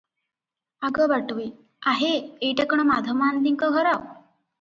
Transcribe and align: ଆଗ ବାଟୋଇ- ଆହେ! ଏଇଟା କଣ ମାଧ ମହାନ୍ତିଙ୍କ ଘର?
ଆଗ 0.87 1.05
ବାଟୋଇ- 1.11 1.89
ଆହେ! 1.91 2.09
ଏଇଟା 2.47 2.65
କଣ 2.73 2.87
ମାଧ 2.93 3.15
ମହାନ୍ତିଙ୍କ 3.19 3.71
ଘର? 3.77 3.93